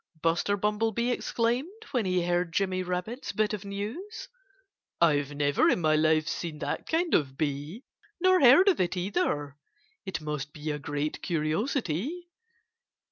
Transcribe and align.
Buster 0.23 0.57
Bumblebee 0.57 1.11
exclaimed, 1.11 1.83
when 1.91 2.07
he 2.07 2.25
heard 2.25 2.51
Jimmy 2.51 2.81
Rabbit's 2.81 3.31
bit 3.31 3.53
of 3.53 3.63
news. 3.63 4.29
"I've 4.99 5.35
never 5.35 5.69
in 5.69 5.79
my 5.79 5.95
life 5.95 6.27
seen 6.27 6.57
that 6.57 6.87
kind 6.87 7.13
of 7.13 7.37
bee 7.37 7.83
nor 8.19 8.39
heard 8.41 8.67
of 8.67 8.81
it, 8.81 8.97
either.... 8.97 9.57
It 10.03 10.19
must 10.19 10.53
be 10.53 10.71
a 10.71 10.79
great 10.79 11.21
curiosity." 11.21 12.31